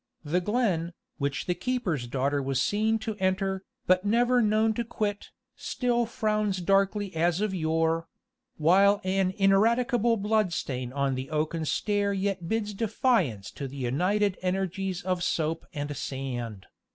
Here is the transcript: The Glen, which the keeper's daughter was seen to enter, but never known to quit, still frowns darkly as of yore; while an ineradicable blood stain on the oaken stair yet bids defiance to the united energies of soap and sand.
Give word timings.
The 0.25 0.41
Glen, 0.41 0.93
which 1.19 1.45
the 1.45 1.53
keeper's 1.53 2.07
daughter 2.07 2.41
was 2.41 2.59
seen 2.59 2.97
to 3.05 3.15
enter, 3.19 3.63
but 3.85 4.03
never 4.03 4.41
known 4.41 4.73
to 4.73 4.83
quit, 4.83 5.29
still 5.55 6.07
frowns 6.07 6.59
darkly 6.59 7.15
as 7.15 7.39
of 7.39 7.53
yore; 7.53 8.07
while 8.57 8.99
an 9.03 9.29
ineradicable 9.37 10.17
blood 10.17 10.53
stain 10.53 10.91
on 10.91 11.13
the 11.13 11.29
oaken 11.29 11.65
stair 11.65 12.13
yet 12.13 12.49
bids 12.49 12.73
defiance 12.73 13.51
to 13.51 13.67
the 13.67 13.77
united 13.77 14.39
energies 14.41 15.03
of 15.03 15.21
soap 15.21 15.67
and 15.71 15.95
sand. 15.95 16.65